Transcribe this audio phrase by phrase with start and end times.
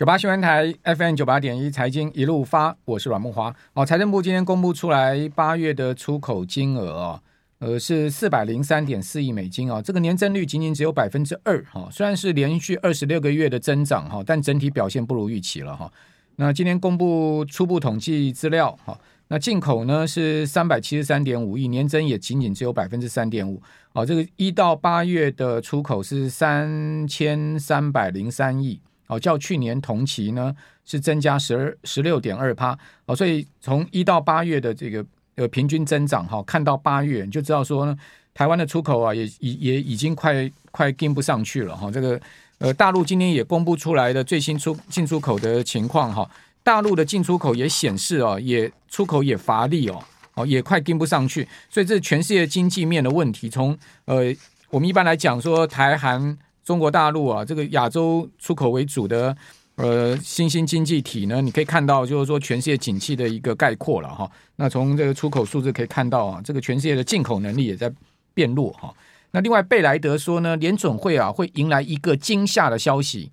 [0.00, 3.54] 九八新闻台 FM 九八点一财经一路发，我是阮慕华。
[3.74, 7.22] 哦，财政部今天公布出来八月的出口金额啊，
[7.58, 15.92] 呃是四百零三点四亿美金啊，这个年增率仅仅只有百分之二哈，虽然是连续二十六个月的增长哈，但整体表现不如预期了哈。
[16.36, 18.98] 那今天公布初步统计资料哈，
[19.28, 23.60] 那进口呢是三百七十三点五亿，年增也仅仅只有百分之三点五。
[23.92, 28.80] 哦，这个一到八月的出口是三千三百零三亿。
[29.10, 30.54] 哦，较去年同期呢
[30.84, 35.04] 是增加十二十六点二趴哦，所以从一到八月的这个
[35.34, 37.98] 呃平均增长哈，看到八月你就知道说呢，
[38.32, 41.90] 台湾的出口啊也也也已经快快跟不上去了哈。
[41.90, 42.20] 这个
[42.58, 46.30] 呃大陆今天也公布出来的最新出进出口的情况哈，
[46.62, 50.00] 大陆的进出口也显示哦，也出口也乏力哦，
[50.34, 53.50] 哦也快跟不上去，所以这全世界经济面的问题。
[53.50, 54.32] 从呃
[54.70, 56.38] 我们一般来讲说台韩。
[56.70, 59.36] 中国大陆啊，这个亚洲出口为主的
[59.74, 64.30] 呃新兴经济体呢，你可以看到，就是说全世界景气的一个概括了哈。
[64.54, 67.92] 那从这个出口数字可以看到啊，这个全世界的进口能力也在
[68.32, 68.94] 变弱哈。
[69.32, 73.32] 那另外贝莱德说呢，联准会啊会迎来一个惊吓的消息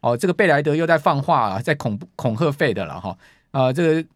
[0.00, 3.18] 哦，这个贝莱德又在放话啊，在恐恐吓费的了哈
[3.50, 4.08] 啊这个。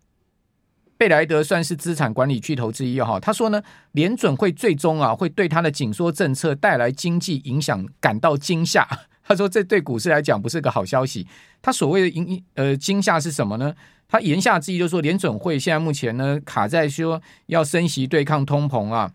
[0.97, 3.61] 贝莱德算是资产管理巨头之一哈，他说呢，
[3.93, 8.89] 联准会最终啊会对他的紧缩政策带来经济影响感到惊吓。
[9.27, 11.27] 他说这对股市来讲不是个好消息。
[11.61, 13.75] 他所谓的惊呃惊吓是什么呢？
[14.07, 19.11] 他言下之意就是说，联准会现在目前呢卡在说要升息对抗通膨啊，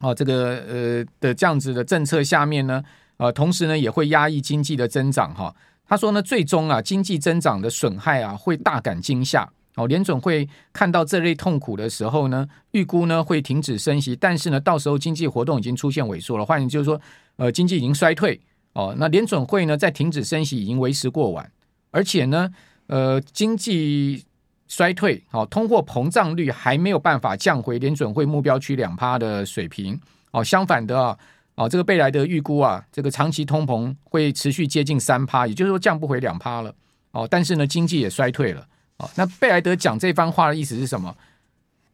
[0.00, 2.82] 哦这个呃的这样子的政策下面呢，
[3.18, 5.54] 呃同时呢也会压抑经济的增长哈。
[5.86, 9.48] 他说呢，最终啊经济增长的损害啊会大感惊吓。
[9.76, 17.00] 哦，联准会看到这类痛苦的时候呢，预估呢会停止升息，但是呢，到时候经济活动已经出现萎缩了，换言就是说，
[17.36, 18.40] 呃，经济已经衰退。
[18.72, 21.50] 哦，那联准会呢在停止升息已经为时过晚，
[21.90, 22.50] 而且呢，
[22.88, 24.22] 呃，经济
[24.68, 29.98] 衰退，哦，通货膨胀率还没有办法降回联准会目标区两趴的水平。
[30.32, 31.18] 哦，相反的啊，
[31.54, 36.74] 哦，这个贝莱德预估啊，这个长期通膨会持续接近三趴，也就是说降不回两趴了。
[37.12, 38.66] 哦，但是呢，经济也衰退了。
[38.98, 41.14] 哦，那贝莱德讲这番话的意思是什么？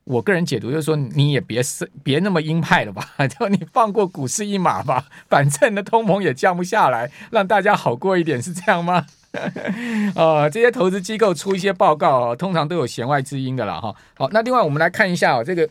[0.04, 3.08] 我个人解读就是说，你也别是别那么鹰派了吧，
[3.38, 9.06] 就你放过股市一马吧，反正呢通膨也降不下来，让大家好过一点，是这样吗？
[10.14, 13.80] 呃， 这些投资机构出一些报告，通常都有弦外之音的啦。
[13.80, 13.94] 哈。
[14.14, 15.68] 好，那另外我们来看一下啊，这个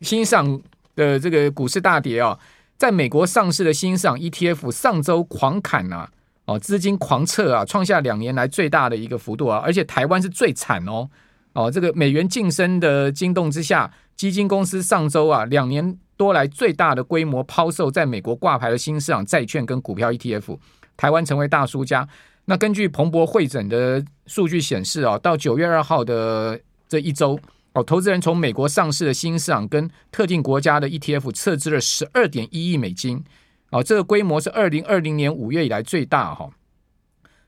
[0.00, 0.60] 新上
[0.94, 2.38] 的这个股市大跌啊，
[2.76, 6.10] 在美国上市的新上 ETF 上周狂砍啊。
[6.48, 11.06] 哦，资金狂撤啊，创下两年来最大的一个幅度啊，而且台湾是最惨哦。
[11.52, 20.58] 哦，这个美元晋升的惊动之下，基金公司上周啊，两年多来最大的规模抛售在美国挂牌的新市场债券跟股票 ETF，
[20.96, 22.08] 台湾成为大输家。
[22.46, 26.58] 那根据彭博会诊的数据显示啊，到九月二号的
[26.88, 27.38] 这一周，
[27.74, 33.22] 哦，投资人从美国上市的新市场跟特定国家的 ETF 撤资了十二点一亿美金。
[33.70, 36.50] 哦，这个规模是二零二零年五月以来最大哈。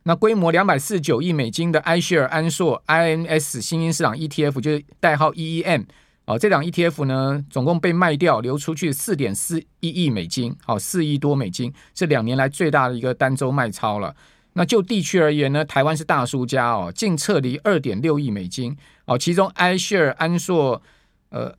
[0.03, 5.85] 那规模两百四十九亿美金的 i s h a r e 安硕 INS 新兴市场 ETF 就是代号 EEM
[6.27, 14.15] 哦，这档 ETF 呢总共被卖掉流出去四点四一亿美金，好，四亿多美金，是两年来最大的一个单周卖超了。
[14.55, 18.77] 那就地区而言呢，台湾是大输家哦，净撤离二点六亿美金
[19.07, 20.83] 哦，其中 i s h a r e 安硕
[21.31, 21.55] 呃。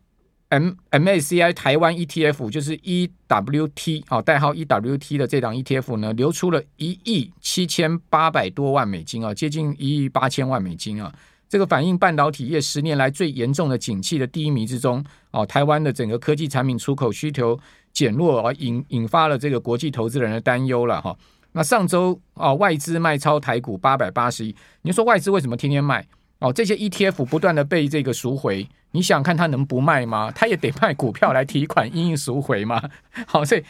[0.51, 11.09] M M A C I 台湾 ETF 就是 EWT 哦，代号 EWT 的这档 ETF 呢，流出了一亿七千八百多万美金啊，接近一亿八千万美金啊。
[11.47, 15.01] 这个反映半导体业十年来最严重的景气的低迷之中
[15.31, 17.57] 哦，台湾的整个科技产品出口需求
[17.93, 21.17] 减弱而引引发了这个国际投资人的担忧了哈。
[21.53, 26.05] 那上周啊，外资卖超台股八百八十亿，你说外资为什么天天卖？
[26.41, 30.31] 哦，这些 ETF 不断的被这个赎回，你想看他能不卖吗？
[30.35, 32.81] 他也得卖股票来提款，因应赎回吗？
[33.27, 33.63] 好，所以，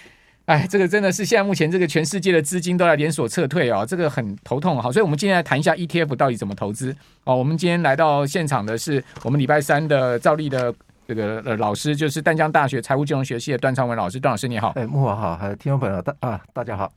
[0.45, 4.81] 哎，这个真的是现在目前这个全世界的资金都在连锁撤退啊、哦，这个很头痛。
[4.81, 6.95] 好，所以我们今天来谈一下 ETF 到底怎么投资。
[7.25, 10.73] 哦，我们今天来到现场的是我们礼拜三的照例的
[11.05, 14.17] 这个呃老师，就是淡江大学财务金融学系的段昌文老师。
[14.17, 16.89] 段老师你好，哎，慕驊好，还有听众朋友大啊，大家好。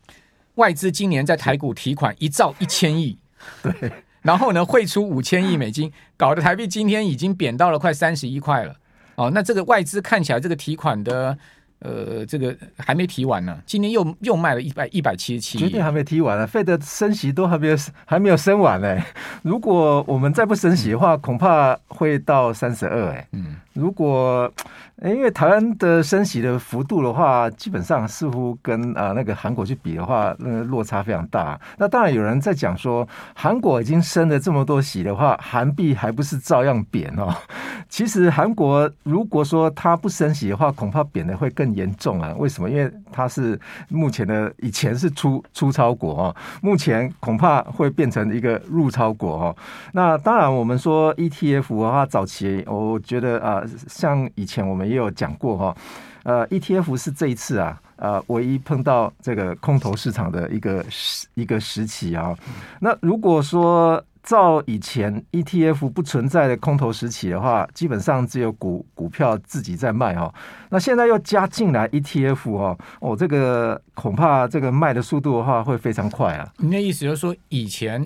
[0.54, 3.18] 外资今年在台股提款一兆一千亿，
[3.60, 3.90] 对。
[4.24, 8.74] 然后呢，汇出五千亿美金，搞得台币今天已经贬到了快三十一块了。
[9.16, 11.36] 哦，那这个外资看起来这个提款的
[11.84, 16.46] 呃，这个还没提完呢，今年又又卖了一百一百七十七，绝对还没提完呢。
[16.46, 17.76] 费德升息都还没有
[18.06, 18.98] 还没有升完呢。
[19.42, 23.28] 如果我们再不升息的话，嗯、恐怕会到三十二哎。
[23.32, 24.50] 嗯，如果
[25.02, 31.60] 因为台湾的升息的幅度的话，基本上似乎跟啊、呃、那个韩国去比的话，那个落差非常大。
[31.76, 37.34] 那当然有人在讲说，韩国已经升了这么多息的话，韩币还不是照样贬哦。
[37.88, 42.34] 其实韩国如果说它不升息的话，恐怕贬的会更严重啊！
[42.38, 42.68] 为什么？
[42.70, 49.56] 因为它是目前的以前是出出超国哦，目前恐怕会变成一个入超国哦。
[49.92, 55.76] 那当然，我们说 ETF 的话，早期我觉得啊，像以前我们也有讲过哈，
[56.22, 62.34] 呃，ETF 是这一次啊，呃，唯一碰到这个空头市场的一个时一个时期啊。
[62.80, 70.32] 那如果说，照以前 ETF 不存在的空头时期的话，基本上只有股股票自己在卖哦。
[70.70, 76.50] 那现在又加进来 ETF 哦，哦，这个恐怕这个卖的速度的话会非常快啊。
[76.56, 78.02] 你的意思就是说，以前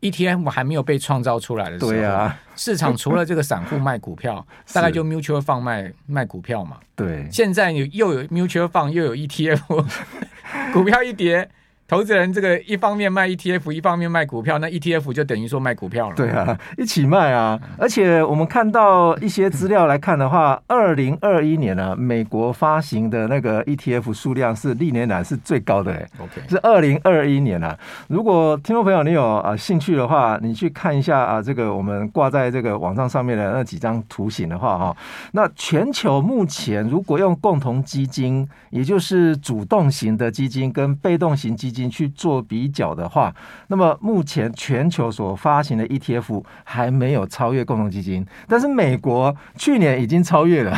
[0.00, 6.76] ETF 还没有被创造出来的时候，对啊，市场除了这个散户卖股票， 大概就 Mutual Fund 卖卖股票嘛。
[6.94, 9.84] 对，现在你又有 Mutual Fund 又有 ETF，
[10.72, 11.50] 股票一跌。
[11.90, 16.14] 投资人这个一方面卖 ETF，一方面卖股票，那 ETF 就等于说卖股票了。
[16.14, 17.58] 对啊，一起卖啊！
[17.76, 25.90] 而且我们看到一些资料来看的话，二零二一年呢、啊，美国发行的那个 ETF 数量是历年来是最高的。
[26.20, 27.76] OK，是二零二一年啊。
[28.06, 34.96] 如果听众朋友你有啊兴趣的话，你去看一下啊，这个我们挂在这个网站上面的那几张图形的话哈，
[35.32, 41.79] 那全球目前如果用共同基金，也就是主动型的基金跟被动型基金。
[41.88, 43.32] 去做比较的话，
[43.68, 50.76] 那么目前全球所发行的 ETF 还没有超越共同基金，但是美国去年已经超越了。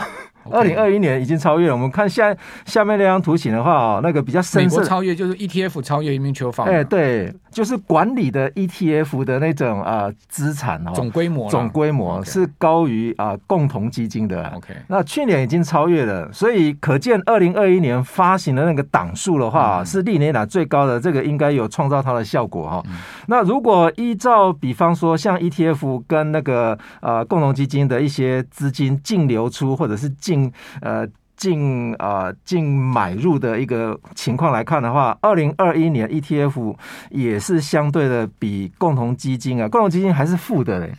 [0.51, 1.73] 二零二一年已经超越了。
[1.73, 4.77] 我们看下下面那张图形的话哦，那个比较深色。
[4.77, 6.65] 美国超越就是 ETF 超越 mutual fund。
[6.65, 14.49] 哎，对，就是管理的 ETF 的那种啊资产哦，总规模总规模是高于啊共同基金的。
[14.57, 22.83] OK，那去年已经超越了，所以可见二零二一年发行的那个档数的话是历年来最高的，这个应该有创造它的效果哈。
[23.27, 30.51] 那如果依照比方说像 ETF 跟那个呃共同基金的一些资金净流出或者是净
[30.81, 31.07] 呃
[31.37, 36.77] 净啊净买入的一个情况来看的话，二零二一年 ETF
[37.11, 40.93] 也是相对的比共同基金啊，共同基金还是负的嘞，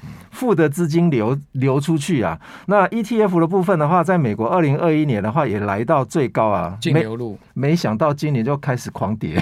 [0.43, 2.37] 负的资金流流出去啊。
[2.65, 9.41] 那 ETF 的部分的话，在美国二零二一年的话也来到最高啊，净流入没，没想到今年就开始狂跌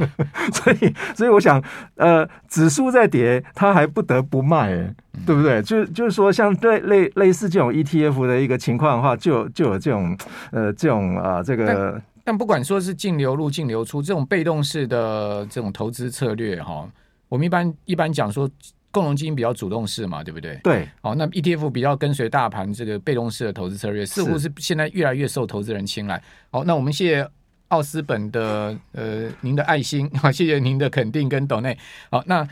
[0.54, 1.62] 所以所以我想
[1.96, 4.94] 呃指数在跌，它还不得不卖、欸。
[5.26, 5.60] 对不对？
[5.62, 10.16] 就就是说，像类类类似这种 ETF 的一个情况的话，就就有这种
[10.52, 12.02] 呃这种啊、呃、这个但。
[12.26, 16.88] 但不管说是净流入、净流出这种被动式的这种投资策略哈，
[17.28, 18.48] 我们一般一般讲说，
[18.90, 20.58] 共同基金比较主动式嘛，对不对？
[20.62, 20.88] 对。
[21.00, 26.22] 好，那 ETF 比较跟随大盘这个被动式的投资策略，似乎是现在越来越受投资人青睐。
[26.50, 27.30] 好，那我们谢谢
[27.68, 31.76] 奥斯本的呃您的爱心，好， 谢谢您的肯定跟抖内。
[32.10, 32.48] 好，那。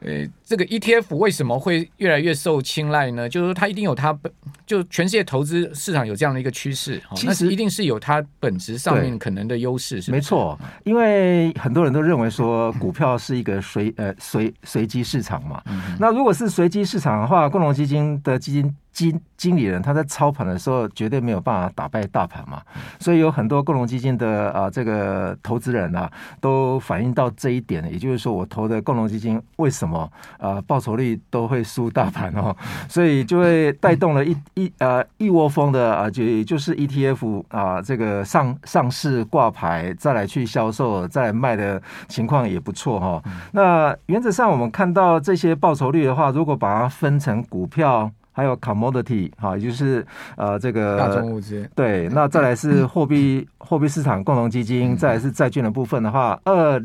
[0.00, 3.28] 呃，这个 ETF 为什么会越来越受青睐呢？
[3.28, 4.30] 就是说，它一定有它本
[4.66, 10.58] 就全世界投资市场有这样的一个趋势，其实一定是有它本质上面可能的优势，是没错。
[10.84, 15.62] 因为很多人都认为说，股票是一个随呃随随机市场嘛。
[15.98, 18.74] 那如果是随机市场的话，共同基金的基金。
[18.94, 22.62] 经经理人他在操盘的时候绝对没有办法打败大盘嘛，
[23.00, 26.10] 所以有很多共同基金的啊这个投资人啊
[26.40, 30.08] 都反映到这一点，也就是说我投的共同基金为什么
[30.38, 32.56] 啊报酬率都会输大盘哦，
[32.88, 43.22] 所以就会带动了一一呃一窝蜂的啊就也就是 ETF 啊这个上上市挂牌再来去销售再来卖的情况也不错哈。
[43.50, 48.08] 那原则上我们看到这些报酬率的话，如果把它分成股票。
[48.34, 50.04] 还有 commodity 哈，也就是
[50.36, 51.66] 呃这个大宗物资。
[51.74, 56.82] 对，那再来是货币货币市场共同基金，再来是债券的部分的话，二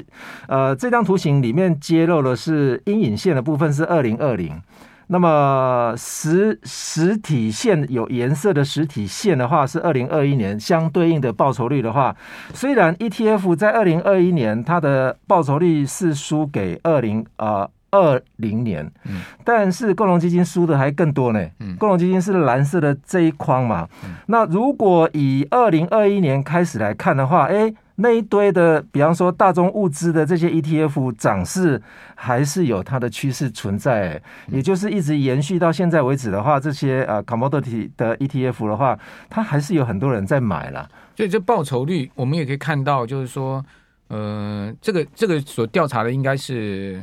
[0.48, 4.62] 呃这张图形里面揭露的是阴影线的部分是二零二零，
[5.08, 12.16] 那么实实体线有颜色的实体线的话是二零二一年相对应的报酬率的话，
[12.54, 17.68] 虽然 ETF 在二零二一年它的报酬率是输给二零呃。
[17.92, 21.40] 二零年，嗯但是共同基金输的还更多呢。
[21.60, 23.88] 嗯共同基金是蓝色的这一框嘛。
[24.28, 31.82] 那如果以二零二一年开始来看的话，哎，那一堆的，比方说大宗物资的这些 ETF 涨势
[32.16, 38.98] 还是有它的趋势存在，也就是一直延续到现在为止的话，这些呃 commodity 的 ETF 的话，
[39.30, 40.88] 它还是有很多人在买了。
[41.18, 43.64] 所以这报酬率我们也可以看到，就是说，
[44.08, 47.02] 呃，这个这个所调查的应该是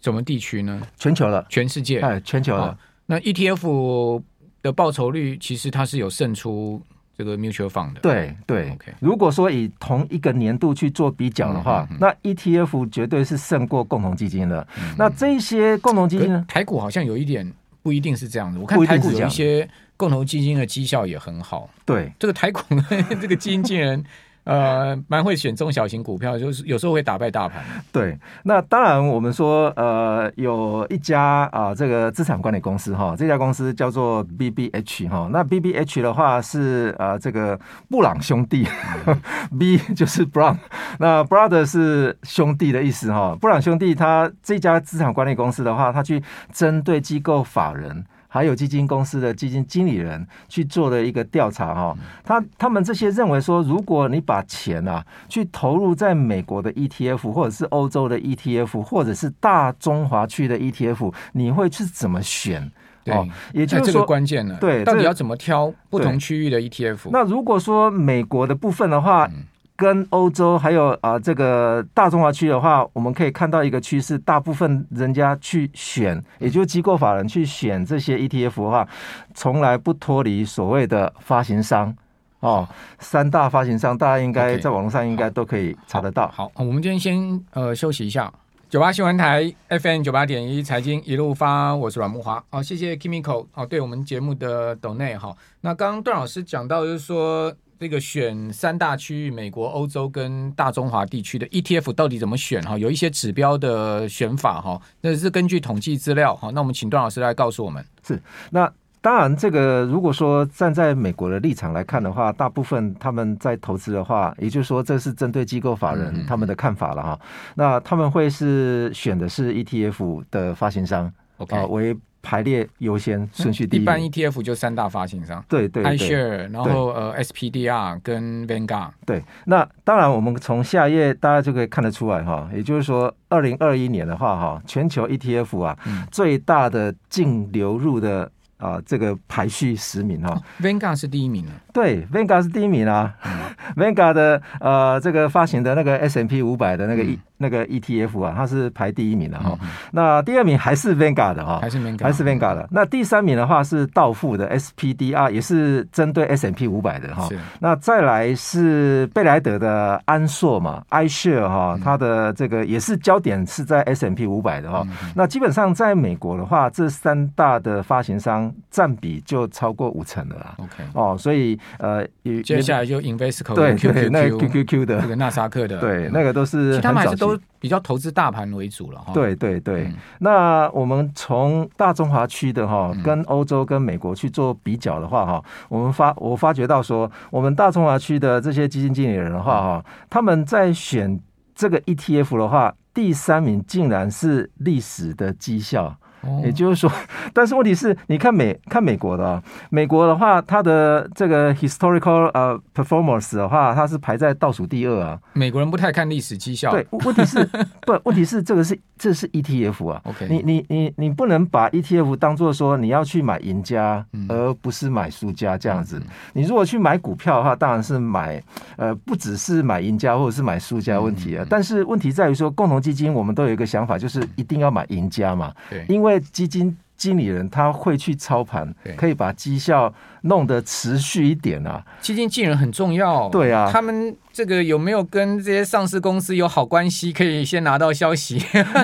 [0.00, 0.80] 什么地区呢？
[0.98, 2.78] 全球了，全世界，哎，全球的。
[3.06, 4.22] 那 ETF
[4.62, 6.80] 的报酬率其实它是有胜出
[7.16, 8.00] 这个 mutual fund 的。
[8.00, 8.92] 对对，OK。
[9.00, 14.66] 如果说以同一个年度去做比较的话，那 ETF 绝对是胜过共同基金的。
[14.78, 16.44] 嗯、那这些共同基金呢？
[16.48, 17.52] 台股好像有一点
[17.82, 18.60] 不一定是这样的。
[18.60, 21.68] 我看台股有一些共同基金的绩效也很好。
[21.84, 22.62] 对，这个台股
[23.20, 24.04] 这个基金经理人。
[24.44, 27.62] 呃，蛮会选中小型股票，就是有时候会打败大盘。
[27.92, 35.28] 对，那当然我们说，呃，有一家啊、这个资产管理公司哈，这家公司叫做 BBH 哈。
[35.30, 38.66] 那 BBH 的话是呃，这个布朗兄弟、
[39.58, 40.56] B 就是 Brown，
[40.98, 43.36] 那 Brother 是兄弟的意思哈。
[43.40, 48.04] 布朗兄弟他这家资产管理公司的话，他去针对机构法人。
[48.32, 62.70] 还有基金公司的基金经理人去做了一个调查哈，他他们这些认为说，如果你把钱啊去投入在美国的 ETF，或者是欧洲的 ETF，或者是大中华区的 ETF，你会去怎么选？
[63.02, 63.14] 对，
[63.52, 64.56] 也就是说关键了。
[64.60, 67.10] 对，到底要怎么挑不同区域的 ETF？
[67.10, 69.26] 那如果说美国的部分的话。
[69.26, 69.44] 嗯
[69.80, 78.86] 跟欧洲还有啊，这个大中华区的话，我们可以看到一个趋势，大部分人家去选，也就是机构法人去选这些 ETF 的话，
[79.34, 81.96] 从来不脱离所谓的发行商
[82.40, 82.68] 哦，
[82.98, 86.28] 三大发行商，大家应该在网络上应该都可以查得到。
[86.28, 88.30] 好，好，我们今天先呃休息一下，
[88.68, 92.44] 九八新闻台 FM 九八点一财经一路发，我是阮木华。
[92.50, 95.34] 好，谢谢 Kimiko 哦，对我们节目的抖内哈。
[95.62, 97.50] 那刚刚段老师讲到就是说。
[97.80, 102.62] 这个选三大区域，美国、欧洲跟大中华地区的 ETF 到底怎么选？
[102.62, 106.50] 哈，有一些指标的选法哈，那是根据统计资料哈。
[106.52, 107.82] 那我们请段老师来告诉我们。
[108.06, 108.20] 是，
[108.50, 108.70] 那
[109.00, 117.18] 当然，这个如果说站在美国的立场来看的话，大部分他们在投资的话，也就是说，这是针对机构法人他们的看法了哈。
[117.18, 121.96] 嗯嗯，那他们会是选的是 ETF 的发行商，OK，啊，为。
[122.22, 129.22] 排列优先顺序第一，一般 ETF 就三大发行商，对对，对，iShare，然后呃 SPDR 跟 Vanguard，对。
[129.46, 138.30] 那当然，我们从下一页大家就可以看得出来哈，也就是说，二零二一年的话哈，全球 ETF 啊，嗯、最大的净流入的。
[138.60, 141.52] 啊，这个排序十名哈、哦、Vanguard 是第一名啊。
[141.72, 143.16] 对，Vanguard 是第一名啊。
[143.24, 143.32] 嗯、
[143.74, 149.58] Vanguard 的呃，这个发行的那个 S M P 五百的那个 E、嗯、那个 ETF 啊，它是排第一名的哈、哦。
[149.62, 152.68] 嗯、那第二名还是 Vanguard 的哈，还是 Vanguard，还是 Vanguard 的。
[152.70, 157.26] 那第三名的话是道富的 SPDR，也是针对 S M P 五百的哈。
[157.28, 164.86] 是那再来是贝莱德的安硕嘛，iShare 哈，它的这个也是焦点是在 S M P 五百的哈。
[164.86, 168.52] 嗯、那基本上在美国的话，这三大的发行商。
[168.70, 170.54] 占比就超过五成了啦。
[170.58, 172.06] OK，哦，所以呃，
[172.44, 179.12] 接下来就 Invesco 对对，那 QQQ 的那个纳萨克的，对，那个都是其实他们还是都比较投资大盘为主了哈。
[179.12, 191.20] 对对对，那我们从大中华区的哈，跟欧洲跟美国去做比较的话哈，我们发我发觉到说，我们大中华区的这些基金经理人的话哈，他们在选
[191.54, 195.96] 这个 ETF 的话，第三名竟然是历史的绩效。
[196.44, 196.90] 也就是说，
[197.32, 205.18] 但是问题是，你看美看美国的啊，美国的话，它的这个 historical 呃 performance 的话，它是排在倒数第二啊。
[205.32, 206.70] 美国人不太看历史绩效。
[206.70, 207.44] 对，问题是
[207.86, 210.00] 不，问题是这个是这是 ETF 啊。
[210.04, 216.00] OK，你你你你不能把 ETF 当做说你要去买赢家，而不是买输家这样子。
[216.32, 218.42] 你如果去买股票的话，当然是买
[218.76, 221.46] 呃不只是买赢家或者是买输家问题啊。
[221.48, 225.52] 但是问题在于说，共同基金我们都有一个想法，就是一定要买赢家嘛。
[225.70, 231.82] 对，因为因为基金经理人他会去操盘，可以把绩效弄得持续一点啊。
[232.02, 238.38] 基金经理人很重要，对啊，他们这个有没有跟这些上市公司有好关系，可以先拿到消息？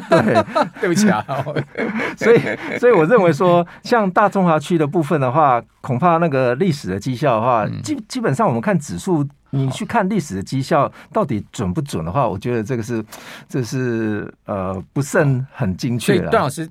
[0.08, 0.44] 对，
[0.80, 1.22] 对不起啊。
[2.16, 2.40] 所以，
[2.78, 13.04] 所以我认为说，像大中华区的部分的话，恐怕那个历史的绩效的话，基基本上我们看指数，你去看历史的绩效到底准不准的话，我觉得这个是，
[13.46, 16.30] 这是呃不甚很精确的。
[16.30, 16.66] 段老师。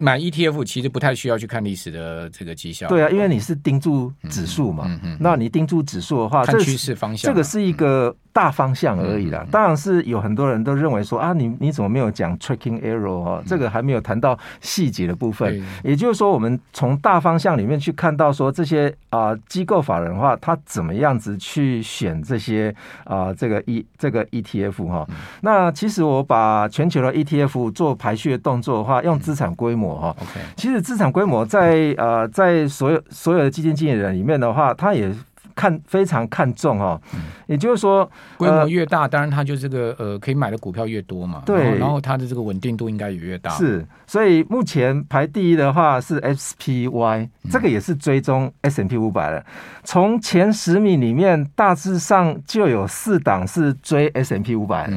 [0.00, 2.88] 买 ETF 其实不太需要去看历史的这个绩效。
[2.88, 4.84] 对啊，因为你是盯住指数嘛。
[4.88, 5.16] 嗯嗯。
[5.20, 9.46] 那你盯住指数的话，看趋势方向，这个是一个大方向而已啦。
[9.50, 13.42] 当然是有很多人都认为说啊，你你怎么没有讲 tracking error 哦？
[13.46, 15.62] 这个还没有谈到细节的部分。
[15.84, 25.06] 也就是说，我们从大方向里面去看到说这些啊机构法人的话，他怎么样子去选这些啊这个 E 这个 ETF 哈？
[25.42, 30.16] 那其实我把全球的 ETF 做排序的动作的话，用资产规模哈。
[30.56, 35.14] 其实资产规模在呃在所有所有的基金经理人里面的话，他也。
[35.54, 37.00] 看非常看重哦，
[37.46, 43.50] 也就是说，规模越大，当然它就这个呃可以买的股票越多嘛，对，然后它的这个稳定度应该也越大。
[43.50, 49.44] 是，所以目前排第一的话是 SPY，这个也是追踪 S M P 五百的。
[49.82, 54.96] 从前十名里面，大致上就有四档是追 S M P 五百的，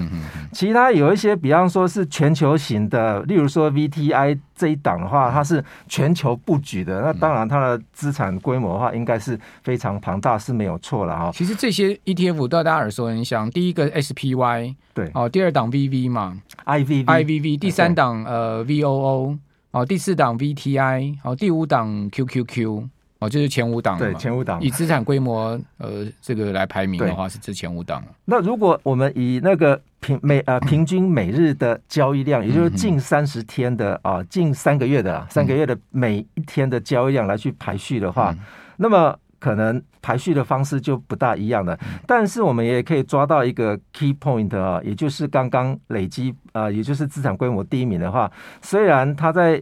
[0.51, 4.39] 其他有一些，比方说是全球型的，例如说 VTI。
[4.55, 11.31] 这一档的话，它是全球布局的，那当然它的资产规模的话，应该是非常庞大，是没有错了哈。
[11.33, 15.09] 其实这些 ETF 都大家耳熟能详，第一个 SPY 对。
[15.13, 19.37] 哦，第二档 VV 嘛，IVV IVV，第三档呃 VOO
[19.71, 22.87] 哦，第四档 VTI 哦，第五档 QQQ
[23.23, 28.03] 哦，就是前五档对前五档，以资产规模呃这个来排名的话，是这前五档。
[28.25, 38.35] 那如果我们以那个平每呃平均每日的交易量，也就是近三十天的啊，近三个月的三个月的每一天的交易量来去排序的话，
[38.77, 41.79] 那么可能排序的方式就不大一样了。
[42.05, 48.29] 但是我们也可以抓到一个 key point 啊，也就是刚刚累积啊，也就是资产规模第一名的话，
[48.61, 49.61] 虽然它在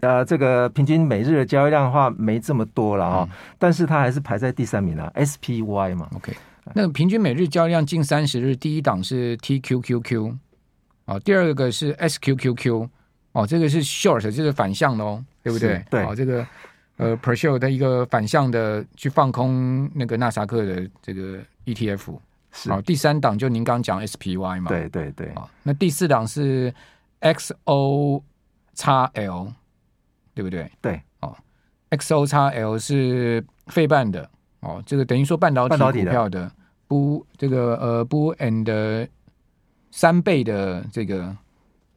[0.00, 6.34] 呃这个平均每日的交易量的话没这么多了哈，但是它还是排在第三名了，SPY 嘛，OK。
[6.74, 10.36] 那平均每日交易量近三十日，第一档是 TQQQ，
[11.04, 12.88] 哦，第二个是 SQQQ，
[13.32, 15.84] 哦，这个是 short，就是反向的哦，对不对？
[15.88, 16.44] 对，哦，这个
[16.96, 22.18] 呃 per-share 的一个反向的去放空那个纳萨克的这个 ETF，
[22.50, 22.72] 是。
[22.72, 25.30] 哦，第三档就您刚讲 SPY 嘛，对对对。
[25.36, 26.74] 哦，那第四档是
[27.20, 28.22] XOXL，
[30.36, 30.70] 对不对？
[30.82, 31.34] 对，哦
[31.88, 34.28] ，XOXL 是费半的。
[34.60, 36.50] 哦，这个等于说半导体股票的
[36.86, 39.08] 不这个呃不 and
[39.90, 41.34] 三倍的这个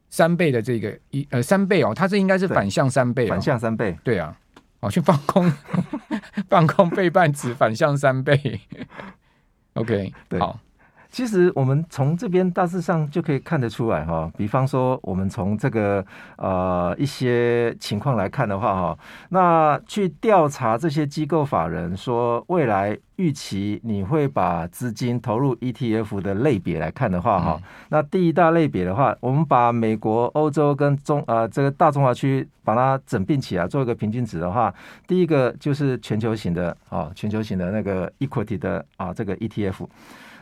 [0.08, 4.34] 三倍的这个一呃三倍哦，它这应该是反向三倍，反向三倍，对啊，
[4.80, 5.52] 哦去放空
[6.48, 8.60] 放空费半指反向三倍，
[9.74, 10.40] OK，对。
[10.40, 10.58] 好。
[11.10, 16.04] 其实我们从这边大致上就可以看得出来哈，比方说我们从这个
[16.36, 18.98] 呃一些情况来看的话哈，
[19.30, 27.60] 那去调查这些机构法人说未来预期你会把资金投入 ETF 的类别来看的话哈，
[27.90, 34.74] 那第一大类别的话，我们把美国、欧洲跟中呃这个大中华区把它整并起来做一个平均值的话，
[35.06, 39.86] 第一个就是全球型的啊，全球型的那个 equity 的啊这个 ETF。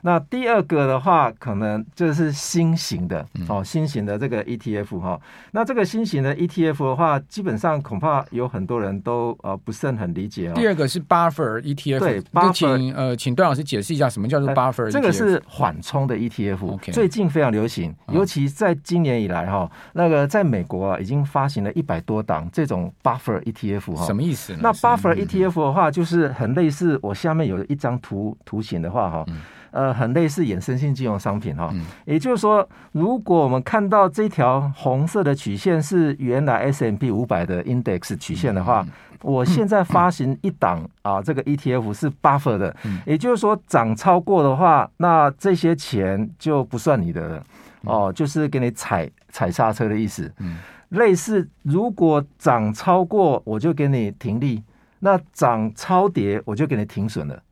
[0.00, 5.20] 那第二个的话，可能就是新型的哦，新型的这个 ETF 哈。
[5.50, 10.52] 那这个新型的 ETF 的话，基本上恐怕有很多人都呃不是很理解哦。
[10.54, 14.90] 第二个是 Buffer ETF，对，Buffer，请呃请段老师解释一下什么叫做 Buffer ETF。
[14.90, 24.04] 这个是缓冲的 ETF，Okay 最近非常流行，尤其在今年以来哈，那个在美国啊已经发行了一百多档这种 Buffer ETF 哈。
[24.04, 24.58] 什么意思呢？
[24.62, 29.24] 那 Buffer ETF 的话，就是很类似我下面有一张图图形的话哈。
[29.28, 31.72] 嗯呃，很类似衍生性金融商品哈，
[32.04, 38.86] 也就是说，如果我们看到这条红色的曲线是原来 S M P 五百的 index 曲线的话，
[39.22, 47.44] 我现在发行一档啊，这个 ETF 是 buffer 的，也就是说涨超过的话，那这些钱就不算你的了
[47.82, 50.32] 哦，就是给你踩踩刹车的意思。
[50.90, 54.62] 类似如果涨超过，我就给你停利；
[55.00, 57.42] 那涨超跌，我就给你停损了。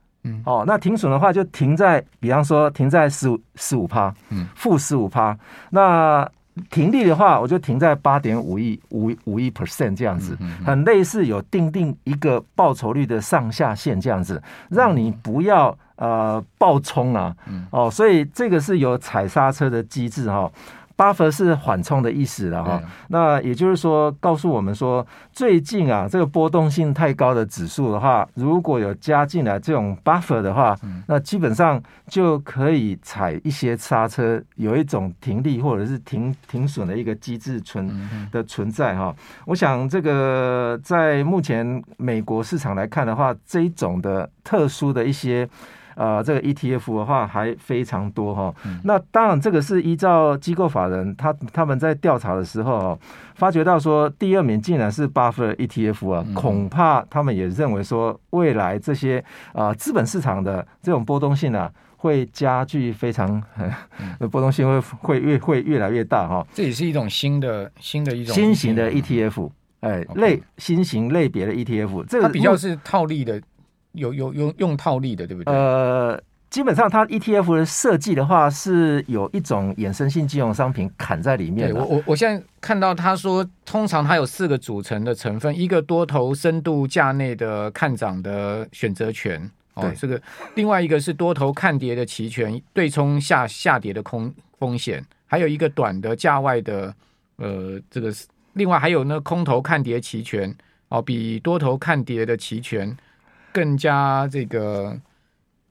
[0.44, 5.36] 哦，那停损的话就停在，比方说停在十五十五趴，嗯，负十五趴。
[5.70, 6.28] 那
[6.70, 17.36] 停利的话，我就停在八点五亿五五亿 percent 这样子，很类似有定定一个报酬率的上下限这样子，让你不要呃暴冲啊。
[17.70, 20.50] 哦，所以这个是有踩刹车的机制哈。
[20.96, 37.90] Buffer 是缓冲的意思了哈，啊、那也就是说，告诉我们说，最近啊，这个波动性太高的指数的话，如果有加进来这种 Buffer 的话，嗯、那基本上就可以踩一些刹车，有一种停利或者是停停损的一个机制存
[38.32, 39.14] 的存在哈。
[39.44, 45.46] 我想这个在目前美国市场来看的话，这一种的特殊的一些。
[45.96, 48.54] 呃这个 ETF 的话还非常多哈。
[48.84, 52.96] 那当然这个是依照机构法人他他们在调查的时候
[53.34, 61.68] 发觉到说第二名竟然是巴菲特 ETF 啊，恐怕他们也认为说未来这些啊资本市场的这种波动性啊。
[61.98, 63.42] 会加剧非常，
[64.30, 66.46] 波动性会会越会越来越大哈。
[66.52, 73.40] 这也是一种新的新的一种新型的 ETF，哎，类新型类别的 ETF，这个它比较是套利的，
[73.96, 75.52] 有有有用套利的，对不对？
[75.52, 81.74] 呃，基本上它 ETF 的设计的话，是有一种衍生性金融商品砍在里面。
[81.74, 89.50] 我我我现在看到他说，通常它有四个组成的成分，一个多头深度价内的看涨的选择权。
[89.74, 90.18] 哦，这个
[90.54, 96.94] 另外一个是多头看跌的期权，对冲下下跌的空风险，还有一个短的价外的，
[97.36, 98.10] 呃，这个
[98.54, 100.56] 另外还有呢，空头看跌期权
[100.88, 102.96] 哦，比多头看跌的期权
[103.56, 104.94] 更加这个，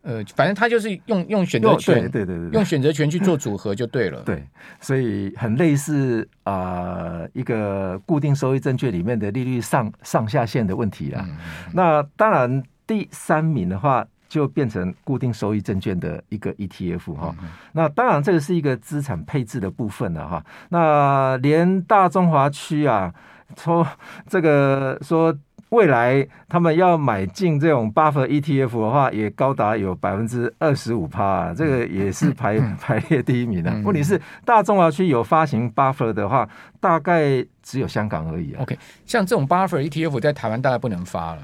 [0.01, 4.43] 呃，反正他就是用用选择权，对对对，用选择权去做组合就对了，对，
[4.79, 11.23] 所以很类似啊、呃，一个固定收益证券里面的利率上上下限的问题啦。
[11.29, 11.37] 嗯、
[11.73, 12.63] 那当然。
[12.87, 17.35] 第三名的话，就变成固定收益证券的一个 ETF 哈。
[17.71, 20.45] 那当然，这个是一个资产配置的部分了哈。
[20.69, 23.11] 那连大中华区啊，
[23.57, 23.83] 说
[24.29, 25.35] 这个说
[25.69, 33.71] 未来他们要买进这种 Buffer ETF 的话，也高达有百分之二十五趴，这个也是排排列第一名的。
[33.83, 36.47] 问题是，大中华区有发行 Buffer 的话，
[36.79, 38.61] 大概只有香港而已啊。
[38.61, 41.41] OK，像这种 Buffer ETF 在台湾大概不能发了。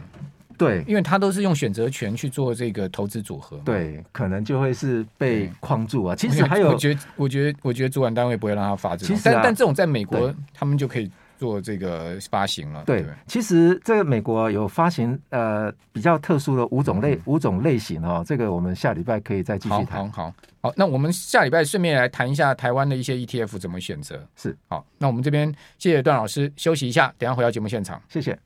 [0.58, 6.16] 对，因为它都是用选择权去做这个投资组合，对，可能就会是被框住啊。
[6.16, 11.10] 其实还有，我觉得，我觉得，我觉得主管单位不会让他发这种，其实、啊、但但这种在美国他们就可以
[11.42, 12.84] 做这个发行了。
[12.86, 20.08] 对，对其实这个美国有发行呃比较特殊的五种类、嗯、五种类型哦，这个我们下礼拜可以再继续谈。
[20.12, 24.24] 好好好，那我们下礼拜顺便来谈一下台湾的一些 ETF 怎么选择。
[24.36, 28.38] 是，好，那我们这边谢谢段老师，休息一下，等下回到节目现场，谢谢。